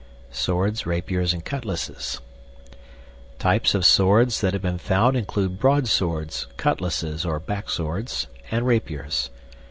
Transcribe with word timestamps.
SWORDS, 0.31 0.87
RAPIERS, 0.87 1.31
AND 1.31 1.45
CUTLASSES 1.45 2.21
Types 3.37 3.75
of 3.75 3.85
swords 3.85 4.41
that 4.41 4.51
have 4.53 4.61
been 4.63 4.79
found 4.79 5.15
include 5.15 5.59
broadswords, 5.59 6.47
cutlasses 6.57 7.23
or 7.23 7.39
back 7.39 7.69
swords, 7.69 8.25
and 8.49 8.65
rapiers. 8.65 9.29